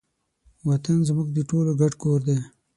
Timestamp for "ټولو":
1.49-1.71